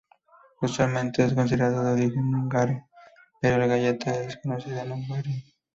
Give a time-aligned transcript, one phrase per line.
[0.61, 2.87] Usualmente es considerado de origen húngaro,
[3.39, 5.43] pero al galleta es desconocida en Hungría.